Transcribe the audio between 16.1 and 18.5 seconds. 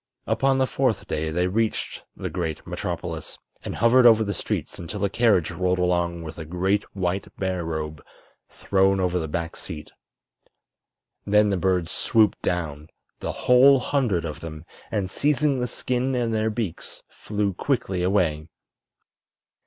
in their beaks flew quickly away.